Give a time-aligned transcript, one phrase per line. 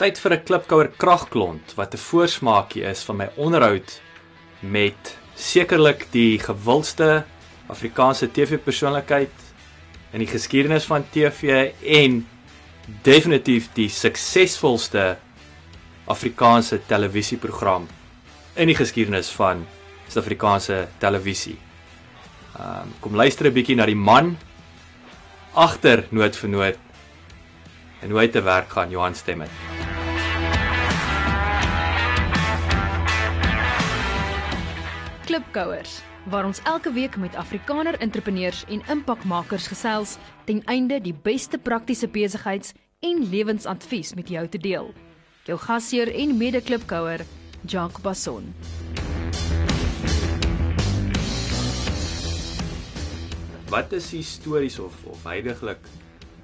[0.00, 4.00] Tyd vir 'n klipkouer kragklont wat 'n voorsmaakie is van my onderhoud
[4.60, 7.24] met sekerlik die gewildste
[7.68, 9.36] Afrikaanse TV-persoonlikheid
[10.12, 12.26] in die geskiedenis van TV en
[13.02, 15.18] definitief die suksesvolste
[16.06, 17.86] Afrikaanse televisieprogram
[18.56, 19.66] in die geskiedenis van
[20.08, 21.58] Suid-Afrikaanse televisie.
[22.56, 24.38] Ehm um, kom luister 'n bietjie na die man
[25.52, 26.78] agter noot vir noot
[28.00, 29.69] en hoe hy te werk gaan Johan Stemmet.
[35.30, 40.16] Klipkouers waar ons elke week met Afrikaner entrepreneurs en impakmakers gesels
[40.48, 42.72] ten einde die beste praktiese besigheids-
[43.06, 44.90] en lewensadvies met jou te deel.
[45.46, 47.22] Jou gasheer en mede-klipkouer,
[47.62, 48.50] Jacques Basson.
[53.70, 55.86] Wat is die stories of of heidaglik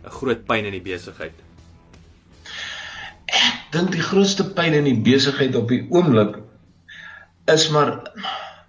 [0.04, 1.34] 'n groot pyn in die besigheid?
[3.26, 6.38] Ek dink die grootste pyn in die besigheid op die oomblik
[7.46, 8.14] is maar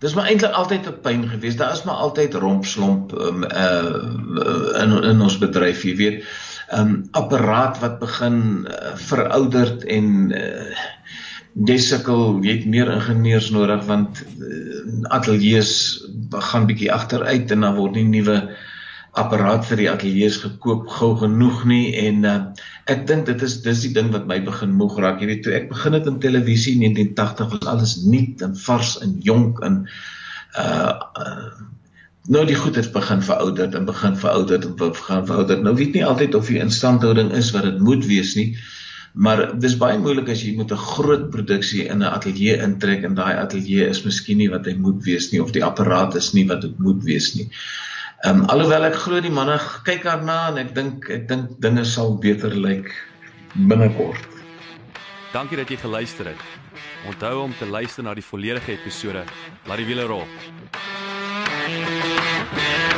[0.04, 1.56] dis maar eintlik altyd 'n pyn gewees.
[1.58, 6.24] Daar is maar altyd rompslomp um, uh in in ons bedryf, jy weet.
[6.68, 10.76] 'n um, apparaat wat begin uh, verouderd en uh,
[11.66, 16.04] jy sukkel, jy het meer ingenieurs nodig want uh, ateljee's
[16.52, 18.42] gaan bietjie agteruit en dan word nie nuwe
[19.22, 22.36] apparaat vir die ateljee's gekoop gou genoeg nie en uh,
[22.94, 25.22] ek dink dit is dis die ding wat my begin moeg raak.
[25.22, 28.94] Jy weet toe ek begin het in televisie in 1980 was alles nuut en vars
[29.06, 29.82] en jonk en
[30.58, 31.76] uh, uh
[32.28, 35.62] nou die goed het begin verouderd en begin verouderd en begin verouderd.
[35.64, 38.50] Nou weet nie altyd of die instandhouding is wat dit moet wees nie.
[39.16, 43.16] Maar dis baie moeilik as jy moet 'n groot produksie in 'n ateljee intrek en
[43.16, 46.46] daai ateljee is miskien nie wat hy moet wees nie of die apparaat is nie
[46.52, 47.48] wat dit moet wees nie.
[48.26, 51.86] Ehm um, alhoewel ek glo die manne kyk daarna en ek dink ek dink dinge
[51.86, 52.90] sal beter lyk
[53.70, 54.26] binnekort.
[55.34, 56.42] Dankie dat jy geluister het.
[57.06, 59.24] Onthou om te luister na die volledige episode.
[59.70, 60.26] Laat die wiele rol.
[61.68, 62.97] You.